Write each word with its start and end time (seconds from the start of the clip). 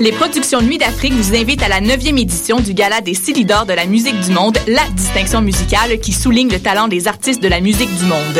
Les 0.00 0.12
productions 0.12 0.62
Nuit 0.62 0.78
d'Afrique 0.78 1.12
vous 1.12 1.34
invitent 1.34 1.62
à 1.62 1.68
la 1.68 1.80
9e 1.80 2.20
édition 2.20 2.60
du 2.60 2.72
Gala 2.72 3.00
des 3.00 3.14
Silidors 3.14 3.66
de 3.66 3.72
la 3.72 3.84
musique 3.84 4.18
du 4.20 4.30
monde, 4.30 4.56
la 4.68 4.84
distinction 4.94 5.40
musicale 5.40 5.98
qui 5.98 6.12
souligne 6.12 6.50
le 6.50 6.60
talent 6.60 6.86
des 6.86 7.08
artistes 7.08 7.42
de 7.42 7.48
la 7.48 7.60
musique 7.60 7.92
du 7.98 8.04
monde. 8.04 8.38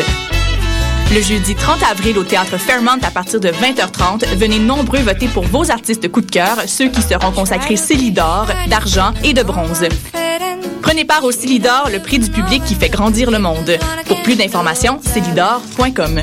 Le 1.12 1.20
jeudi 1.20 1.56
30 1.56 1.82
avril 1.90 2.16
au 2.16 2.22
théâtre 2.22 2.58
Fairmont 2.58 3.00
à 3.02 3.10
partir 3.10 3.40
de 3.40 3.48
20h30, 3.48 4.36
venez 4.36 4.60
nombreux 4.60 5.00
voter 5.00 5.26
pour 5.26 5.42
vos 5.44 5.68
artistes 5.72 6.08
coup 6.12 6.20
de 6.20 6.30
cœur, 6.30 6.58
ceux 6.66 6.88
qui 6.90 7.02
seront 7.02 7.32
consacrés 7.32 7.76
Célidor, 7.76 8.46
d'argent 8.68 9.12
et 9.24 9.32
de 9.32 9.42
bronze. 9.42 9.84
Prenez 10.80 11.04
part 11.04 11.24
au 11.24 11.32
Célidor, 11.32 11.88
le 11.92 11.98
prix 11.98 12.20
du 12.20 12.30
public 12.30 12.62
qui 12.64 12.76
fait 12.76 12.88
grandir 12.88 13.32
le 13.32 13.40
monde. 13.40 13.76
Pour 14.06 14.22
plus 14.22 14.36
d'informations, 14.36 15.00
célidor.com. 15.02 16.22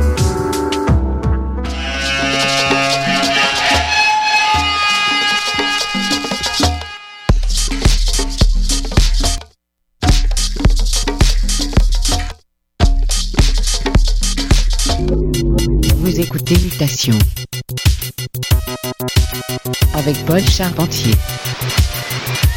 écoutez 16.33 16.55
avec 19.95 20.25
Paul 20.25 20.39
Charpentier 20.39 21.13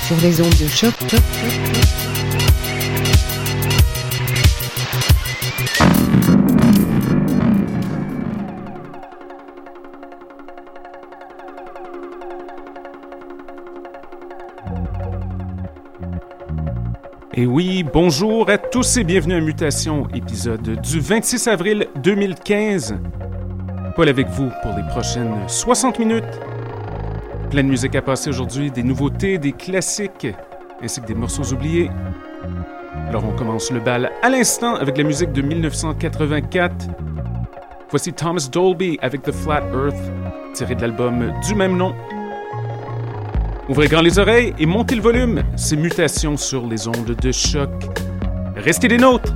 sur 0.07 0.17
les 0.23 0.41
ondes 0.41 0.49
de 0.51 0.69
choc. 0.69 0.95
Et 17.37 17.47
oui, 17.47 17.83
bonjour 17.83 18.49
à 18.49 18.59
tous 18.59 18.99
et 18.99 19.03
bienvenue 19.03 19.35
à 19.35 19.41
Mutation, 19.41 20.07
épisode 20.15 20.81
du 20.81 21.01
26 21.01 21.49
avril 21.49 21.89
2015. 21.97 22.95
Paul 23.95 24.09
avec 24.09 24.27
vous 24.29 24.51
pour 24.63 24.75
les 24.77 24.83
prochaines 24.89 25.33
60 25.47 26.01
minutes. 26.01 26.25
Plein 27.51 27.63
de 27.63 27.69
musique 27.69 27.95
à 27.95 28.03
passer 28.03 28.29
aujourd'hui, 28.29 28.73
des 28.73 28.83
nouveautés, 28.83 29.39
des 29.39 29.53
classiques, 29.53 30.27
ainsi 30.83 31.01
que 31.01 31.07
des 31.07 31.15
morceaux 31.15 31.45
oubliés. 31.53 31.91
Alors 33.09 33.25
on 33.25 33.37
commence 33.37 33.71
le 33.71 33.79
bal 33.79 34.11
à 34.21 34.31
l'instant 34.31 34.75
avec 34.75 34.99
la 34.99 35.05
musique 35.05 35.31
de 35.33 35.43
1984. 35.43 36.75
Voici 37.91 38.13
Thomas 38.13 38.49
Dolby 38.51 38.99
avec 39.01 39.23
The 39.23 39.31
Flat 39.31 39.63
Earth, 39.73 40.13
tiré 40.55 40.75
de 40.75 40.81
l'album 40.81 41.33
du 41.47 41.55
même 41.55 41.77
nom. 41.77 41.95
Ouvrez 43.69 43.87
grand 43.87 44.03
les 44.03 44.19
oreilles 44.19 44.55
et 44.59 44.67
montez 44.67 44.97
le 44.97 45.03
volume. 45.03 45.45
C'est 45.55 45.77
Mutation 45.77 46.37
sur 46.37 46.67
les 46.67 46.89
ondes 46.89 47.15
de 47.15 47.33
choc. 47.33 47.71
Restez 48.57 48.89
des 48.89 48.99
nôtres. 48.99 49.33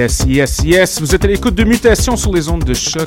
Yes, 0.00 0.24
yes, 0.26 0.60
yes. 0.64 0.98
Vous 0.98 1.14
êtes 1.14 1.26
à 1.26 1.28
l'écoute 1.28 1.54
de 1.54 1.62
Mutation 1.62 2.16
sur 2.16 2.32
les 2.32 2.48
ondes 2.48 2.64
de 2.64 2.72
choc. 2.72 3.06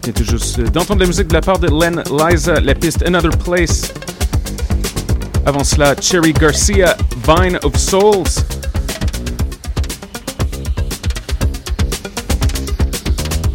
Tout 0.00 0.22
juste 0.22 0.60
d'entendre 0.60 1.00
la 1.00 1.08
musique 1.08 1.26
de 1.26 1.34
la 1.34 1.40
part 1.40 1.58
de 1.58 1.66
Len 1.66 2.04
Liza, 2.08 2.60
la 2.60 2.72
piste 2.72 3.02
Another 3.04 3.36
Place. 3.38 3.92
Avant 5.44 5.64
cela, 5.64 5.96
Cherry 6.00 6.32
Garcia, 6.32 6.96
Vine 7.26 7.58
of 7.64 7.76
Souls. 7.76 8.44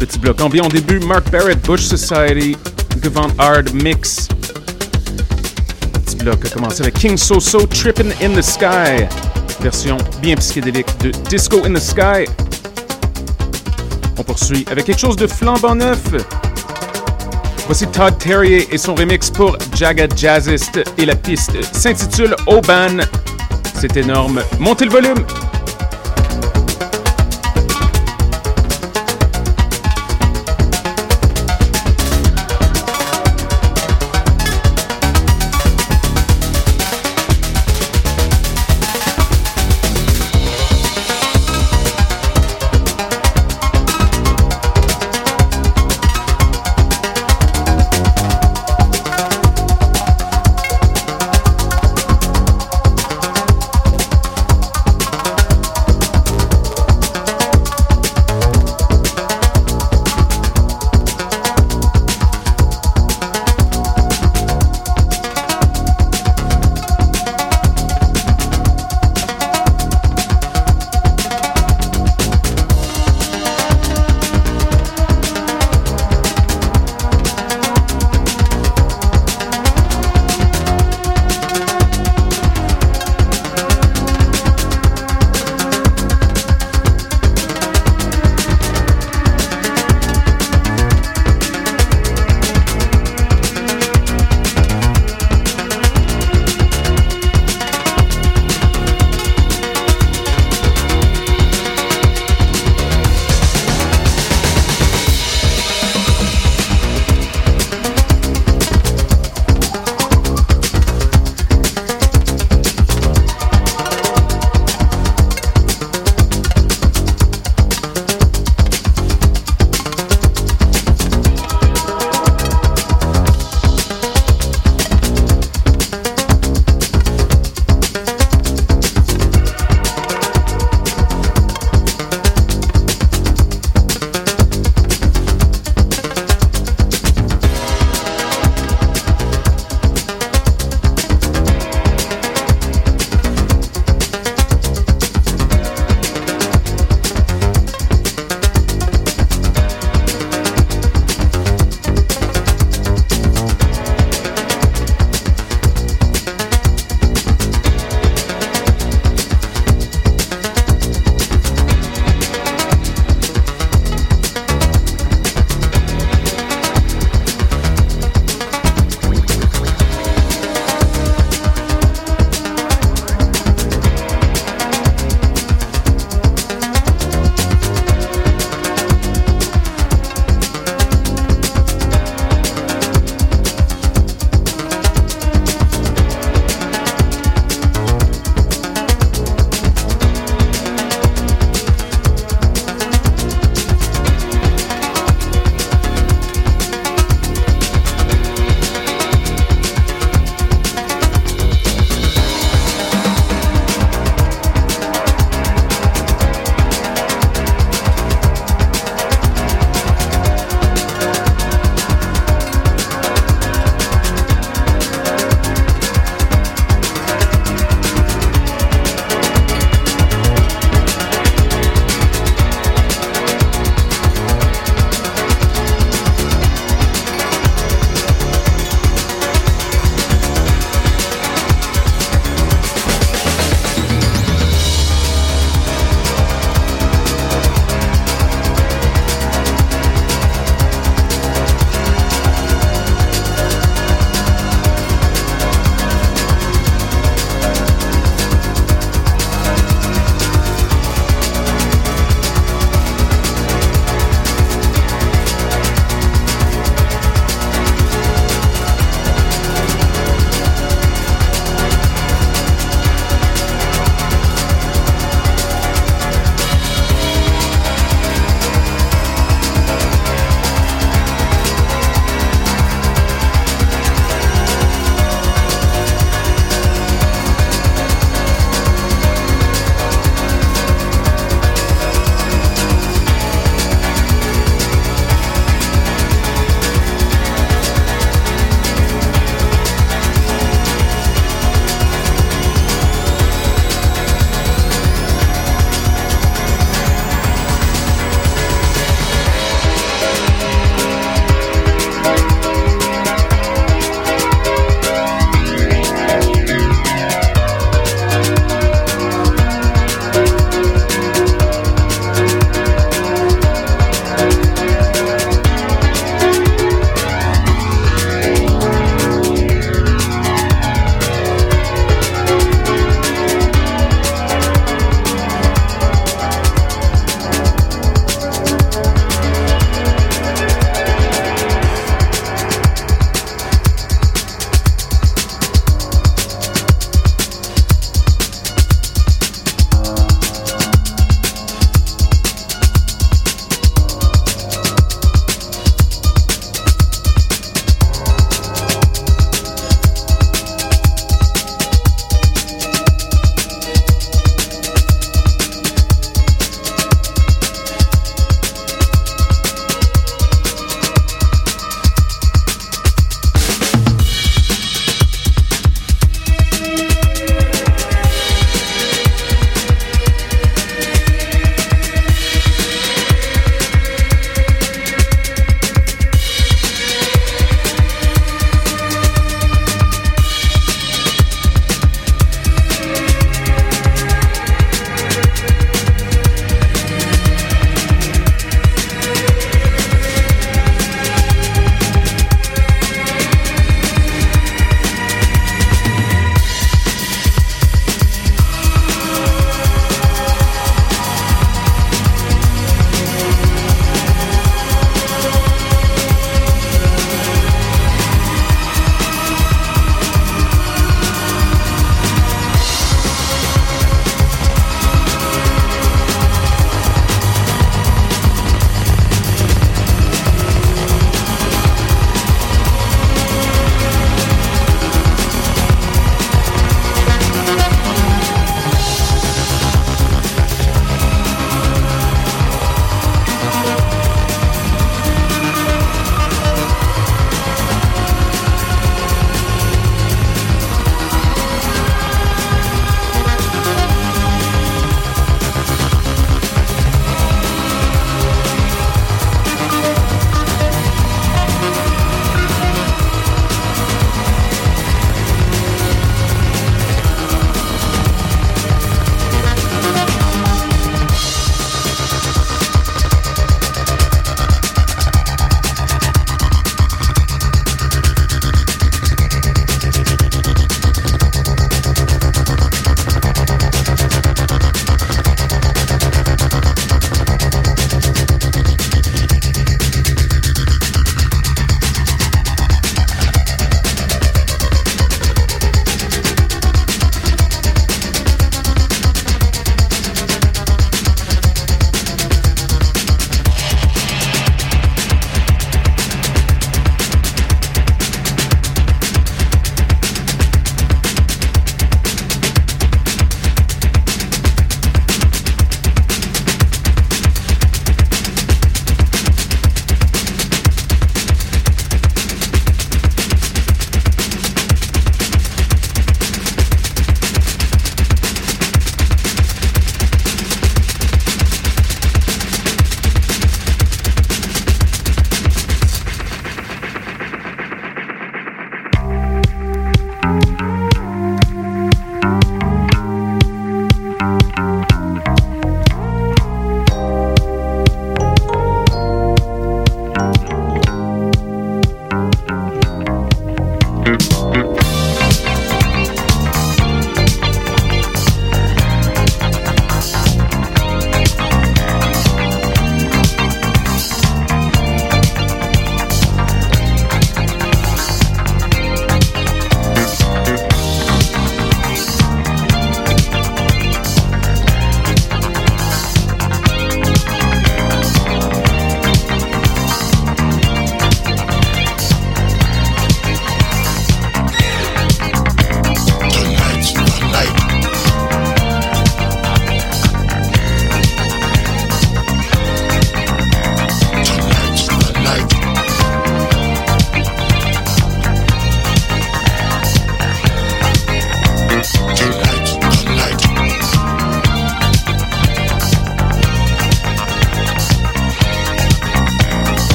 Petit 0.00 0.18
bloc 0.18 0.40
ambiant 0.40 0.64
au 0.64 0.70
début, 0.70 0.98
Mark 0.98 1.30
Barrett, 1.30 1.64
Bush 1.64 1.82
Society, 1.82 2.56
Gavant 3.00 3.30
Hard 3.38 3.72
Mix. 3.72 4.26
Petit 5.92 6.16
bloc 6.16 6.44
a 6.44 6.48
commencé 6.48 6.82
avec 6.82 6.94
King 6.94 7.16
So 7.16 7.38
So, 7.38 7.66
Trippin' 7.68 8.10
in 8.20 8.34
the 8.34 8.42
Sky. 8.42 9.06
Version 9.60 9.96
bien 10.20 10.36
psychédélique 10.36 10.86
de 11.00 11.10
Disco 11.28 11.64
in 11.64 11.74
the 11.74 11.78
Sky. 11.78 12.24
On 14.18 14.22
poursuit 14.22 14.64
avec 14.70 14.84
quelque 14.84 15.00
chose 15.00 15.16
de 15.16 15.26
flambant 15.26 15.74
neuf. 15.74 16.00
Voici 17.66 17.86
Todd 17.88 18.16
Terrier 18.18 18.68
et 18.70 18.78
son 18.78 18.94
remix 18.94 19.30
pour 19.30 19.56
Jagged 19.74 20.16
Jazzist 20.16 20.80
et 20.98 21.04
la 21.04 21.16
piste 21.16 21.62
s'intitule 21.74 22.36
Oban. 22.46 22.98
C'est 23.74 23.96
énorme. 23.96 24.42
Montez 24.58 24.84
le 24.84 24.90
volume. 24.92 25.26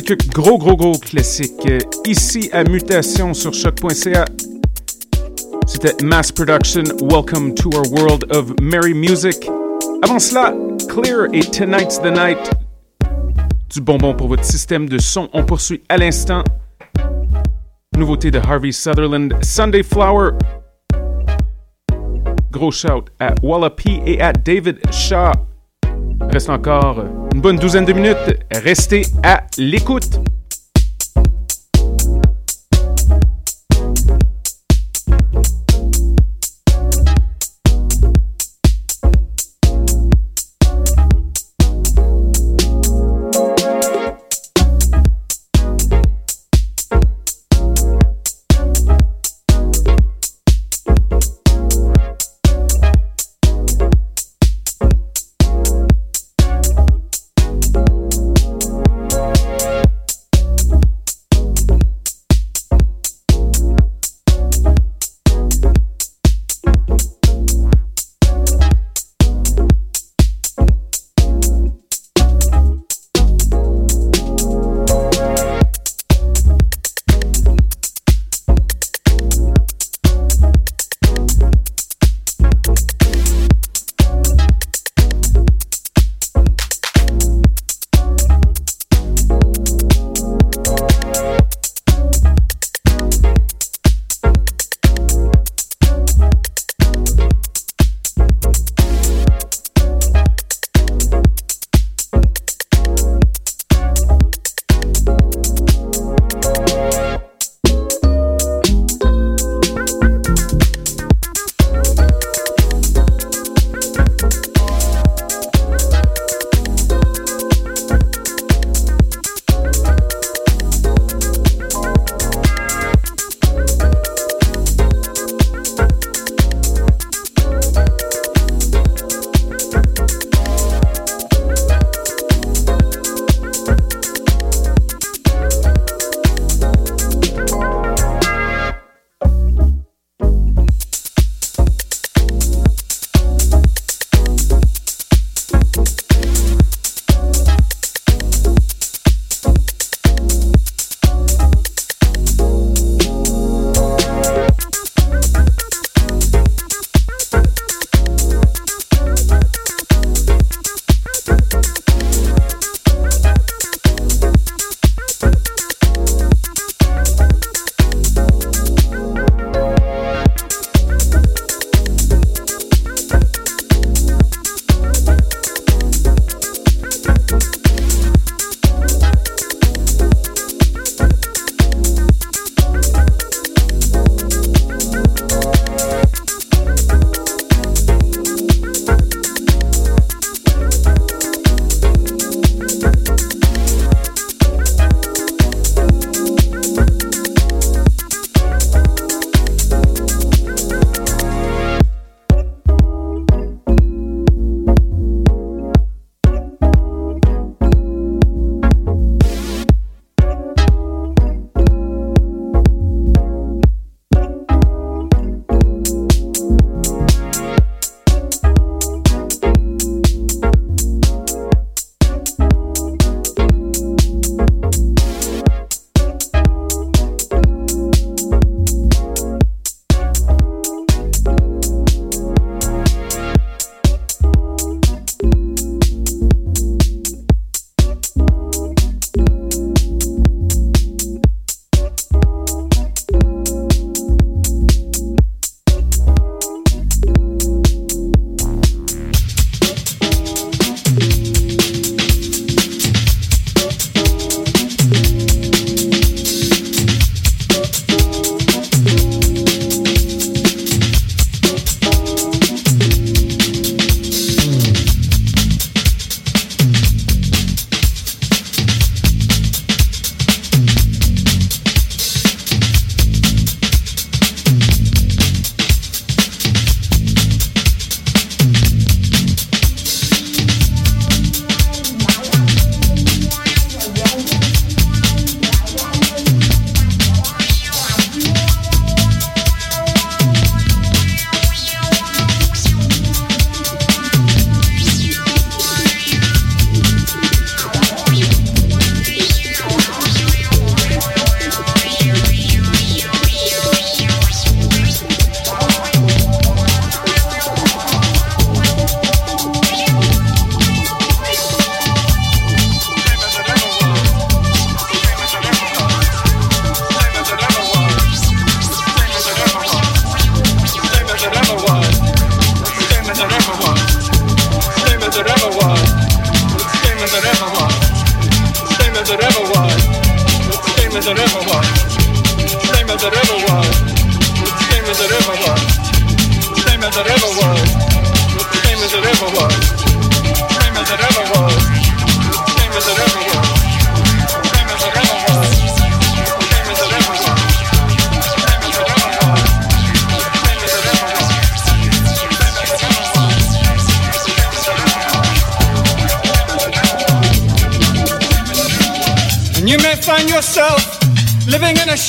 Quelques 0.00 0.26
gros, 0.28 0.56
gros, 0.56 0.74
gros 0.74 0.96
classiques 0.96 1.68
ici 2.06 2.48
à 2.54 2.64
Mutation 2.64 3.34
sur 3.34 3.52
choc.ca. 3.52 4.24
C'était 5.66 6.02
Mass 6.02 6.32
Production, 6.32 6.84
Welcome 7.02 7.54
to 7.54 7.68
Our 7.74 7.92
World 7.92 8.24
of 8.34 8.54
Merry 8.62 8.94
Music. 8.94 9.50
Avant 10.02 10.18
cela, 10.18 10.54
Clear 10.88 11.26
et 11.34 11.42
Tonight's 11.42 12.00
the 12.00 12.06
Night. 12.06 12.38
Du 13.68 13.82
bonbon 13.82 14.14
pour 14.14 14.28
votre 14.28 14.46
système 14.46 14.88
de 14.88 14.96
son. 14.96 15.28
On 15.34 15.44
poursuit 15.44 15.82
à 15.90 15.98
l'instant. 15.98 16.42
Nouveauté 17.94 18.30
de 18.30 18.38
Harvey 18.38 18.72
Sutherland, 18.72 19.36
Sunday 19.42 19.82
Flower. 19.82 20.30
Gros 22.50 22.70
shout 22.70 23.10
à 23.20 23.34
Wallapie 23.42 24.00
et 24.06 24.22
à 24.22 24.32
David 24.32 24.78
Shaw. 24.90 25.32
Reste 26.30 26.50
encore 26.50 27.04
une 27.34 27.40
bonne 27.40 27.56
douzaine 27.56 27.84
de 27.84 27.92
minutes. 27.92 28.16
Restez 28.52 29.02
à 29.22 29.44
l'écoute. 29.58 30.20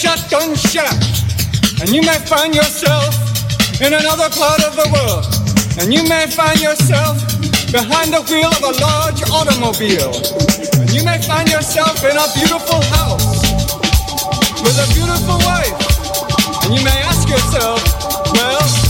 In 0.03 0.09
a 0.09 0.17
shotgun 0.17 0.55
shack. 0.55 0.99
And 1.79 1.89
you 1.89 2.01
may 2.01 2.17
find 2.25 2.55
yourself 2.55 3.15
in 3.81 3.93
another 3.93 4.29
part 4.29 4.63
of 4.63 4.75
the 4.75 4.87
world. 4.91 5.25
And 5.79 5.93
you 5.93 6.03
may 6.07 6.27
find 6.27 6.59
yourself 6.59 7.19
behind 7.71 8.13
the 8.13 8.21
wheel 8.27 8.51
of 8.51 8.63
a 8.63 8.73
large 8.79 9.23
automobile. 9.31 10.13
And 10.79 10.91
you 10.93 11.03
may 11.03 11.21
find 11.21 11.49
yourself 11.49 12.03
in 12.03 12.15
a 12.15 12.27
beautiful 12.35 12.81
house 12.95 13.43
with 14.63 14.77
a 14.79 14.87
beautiful 14.93 15.37
wife. 15.47 15.79
And 16.63 16.75
you 16.75 16.83
may 16.83 16.99
ask 17.03 17.27
yourself, 17.27 17.79
well, 18.33 18.82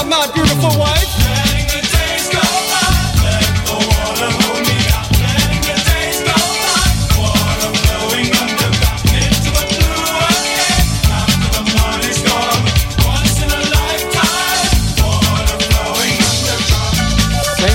about 0.00 0.28
my 0.28 0.34
beautiful 0.34 0.78
wife? 0.78 1.06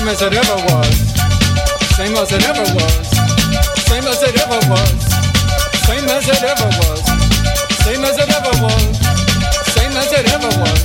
As 0.08 0.22
it 0.22 0.32
ever 0.32 0.56
was, 0.72 0.96
same 1.94 2.16
as 2.16 2.32
it 2.32 2.42
ever 2.42 2.62
was, 2.74 3.06
same 3.84 4.06
as 4.06 4.22
it 4.22 4.34
ever 4.40 4.60
was, 4.70 4.88
same 5.84 6.08
as 6.08 6.26
it 6.26 6.42
ever 6.42 6.68
was, 6.78 7.04
same 7.84 8.02
as 8.02 8.16
it 8.16 8.30
ever 8.30 8.54
was, 8.62 8.98
same 9.74 9.92
as 9.92 10.12
it 10.12 10.32
ever 10.32 10.48
was. 10.62 10.75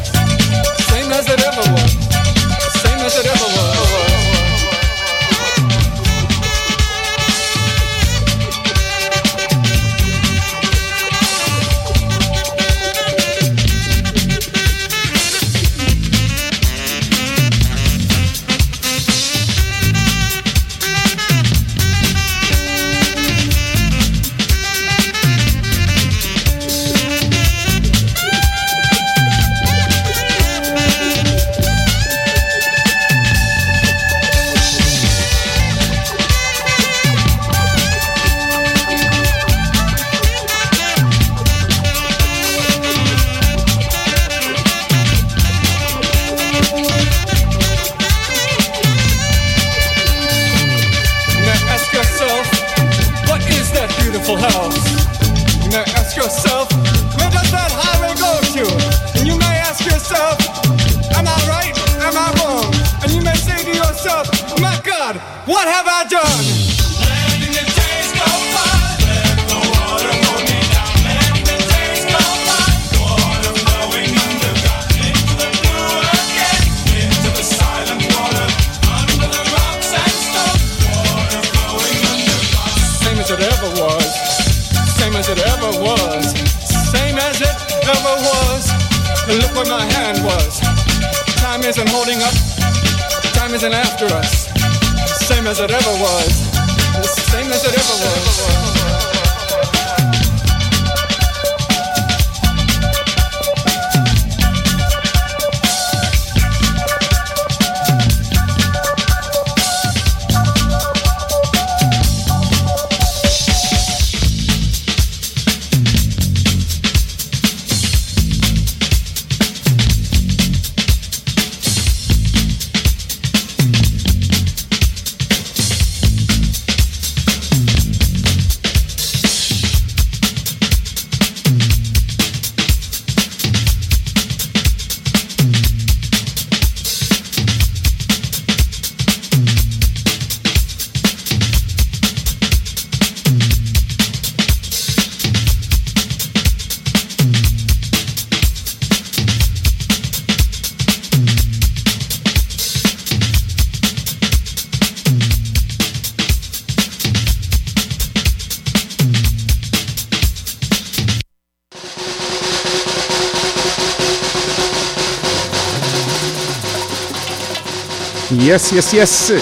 Yes, 168.51 168.71
yes, 168.73 168.91
yes. 168.91 169.33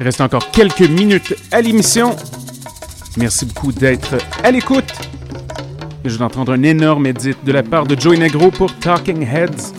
Il 0.00 0.04
reste 0.04 0.20
encore 0.20 0.50
quelques 0.50 0.80
minutes 0.80 1.32
à 1.52 1.60
l'émission. 1.60 2.16
Merci 3.16 3.46
beaucoup 3.46 3.70
d'être 3.70 4.16
à 4.42 4.50
l'écoute. 4.50 4.92
Je 6.04 6.18
vais 6.18 6.24
entendre 6.24 6.50
un 6.50 6.64
énorme 6.64 7.06
édit 7.06 7.36
de 7.44 7.52
la 7.52 7.62
part 7.62 7.86
de 7.86 7.96
Joey 7.96 8.16
Negro 8.16 8.50
pour 8.50 8.74
Talking 8.80 9.24
Heads. 9.24 9.72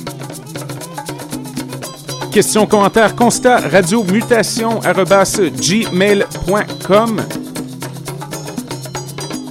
Questions, 2.31 2.65
commentaires, 2.65 3.17
constats, 3.17 3.67
radio 3.67 4.01
mutation 4.01 4.79
gmail.com. 4.79 6.21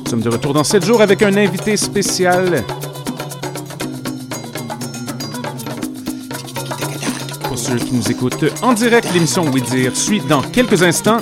Nous 0.04 0.10
sommes 0.10 0.22
de 0.22 0.30
retour 0.30 0.54
dans 0.54 0.64
7 0.64 0.86
jours 0.86 1.02
avec 1.02 1.20
un 1.20 1.36
invité 1.36 1.76
spécial. 1.76 2.64
écoutes 8.12 8.44
en 8.62 8.74
direct 8.74 9.08
l'émission 9.14 9.46
Oui 9.52 9.62
suit 9.94 10.20
dans 10.20 10.42
quelques 10.42 10.82
instants. 10.82 11.20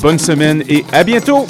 Bonne 0.00 0.18
semaine 0.18 0.62
et 0.68 0.84
à 0.92 1.02
bientôt! 1.02 1.46